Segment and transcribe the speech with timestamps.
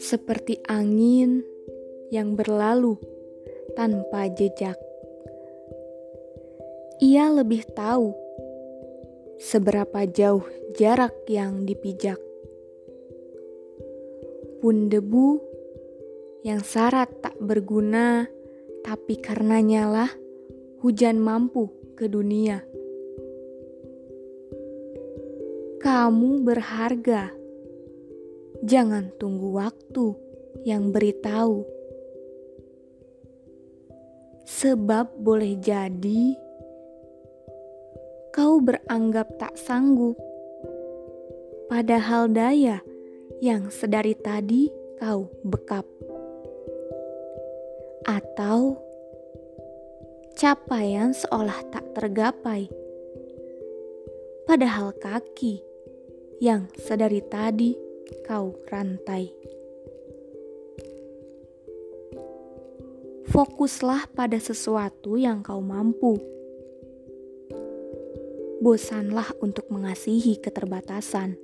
[0.00, 1.44] Seperti angin
[2.08, 2.96] yang berlalu
[3.76, 4.80] tanpa jejak,
[7.04, 8.16] ia lebih tahu
[9.36, 12.16] seberapa jauh jarak yang dipijak.
[14.64, 15.36] Pun debu
[16.40, 18.24] yang syarat tak berguna,
[18.80, 20.10] tapi karenanya lah
[20.80, 22.77] hujan mampu ke dunia.
[25.88, 27.32] Kamu berharga.
[28.60, 30.12] Jangan tunggu waktu
[30.68, 31.64] yang beritahu.
[34.44, 36.36] Sebab boleh jadi
[38.36, 40.12] kau beranggap tak sanggup.
[41.72, 42.84] Padahal daya
[43.40, 44.68] yang sedari tadi
[45.00, 45.88] kau bekap.
[48.04, 48.76] Atau
[50.36, 52.68] capaian seolah tak tergapai.
[54.44, 55.64] Padahal kaki
[56.38, 57.74] yang sedari tadi
[58.26, 59.30] kau rantai.
[63.28, 66.16] Fokuslah pada sesuatu yang kau mampu.
[68.58, 71.38] Bosanlah untuk mengasihi keterbatasan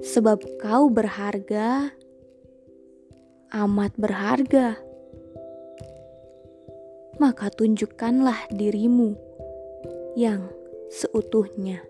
[0.00, 1.92] sebab kau berharga,
[3.52, 4.80] amat berharga.
[7.20, 9.12] Maka tunjukkanlah dirimu
[10.16, 10.48] yang
[10.88, 11.84] seutuhnya.